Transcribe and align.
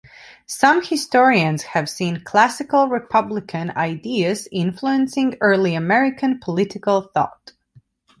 Some 0.47 0.83
historians 0.83 1.61
have 1.61 1.87
seen 1.87 2.23
classical 2.23 2.87
republican 2.87 3.69
ideas 3.77 4.47
influencing 4.51 5.37
early 5.41 5.75
American 5.75 6.39
political 6.39 7.11
thought. 7.13 7.53